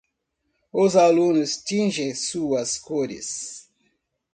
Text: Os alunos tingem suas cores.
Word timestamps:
Os 0.73 0.95
alunos 0.95 1.57
tingem 1.57 2.15
suas 2.15 2.79
cores. 2.79 3.69